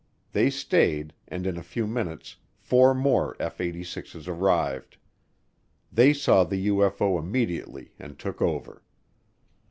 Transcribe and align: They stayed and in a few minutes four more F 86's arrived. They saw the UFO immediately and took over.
They 0.31 0.49
stayed 0.49 1.13
and 1.27 1.45
in 1.45 1.57
a 1.57 1.61
few 1.61 1.85
minutes 1.85 2.37
four 2.57 2.95
more 2.95 3.35
F 3.39 3.59
86's 3.59 4.27
arrived. 4.27 4.97
They 5.91 6.11
saw 6.11 6.43
the 6.43 6.69
UFO 6.69 7.19
immediately 7.19 7.93
and 7.99 8.17
took 8.17 8.41
over. 8.41 8.81